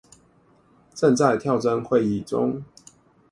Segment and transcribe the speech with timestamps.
[0.95, 2.63] 正在跳針會議中